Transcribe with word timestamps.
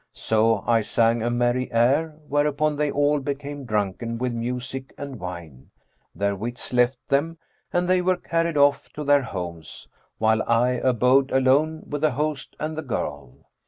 So 0.13 0.63
I 0.65 0.81
sang 0.81 1.21
a 1.21 1.29
merry 1.29 1.71
air, 1.71 2.17
whereupon 2.27 2.75
they 2.75 2.89
all 2.89 3.19
became 3.19 3.65
drunken 3.65 4.17
with 4.17 4.33
music 4.33 4.95
and 4.97 5.19
wine, 5.19 5.69
their 6.15 6.35
wits 6.35 6.73
left 6.73 6.97
them 7.07 7.37
and 7.71 7.87
they 7.87 8.01
were 8.01 8.17
carried 8.17 8.57
off 8.57 8.89
to 8.93 9.03
their 9.03 9.21
homes, 9.21 9.87
while 10.17 10.41
I 10.49 10.69
abode 10.71 11.29
alone 11.31 11.83
with 11.87 12.01
the 12.01 12.09
host 12.13 12.55
and 12.59 12.75
the 12.75 12.81
girl. 12.81 13.45